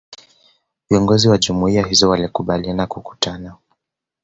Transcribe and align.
Viongozi 0.89 1.27
wa 1.29 1.37
Jumuiya 1.37 1.85
hizo 1.87 2.09
walikubaliana 2.09 2.87
kukutana 2.87 3.55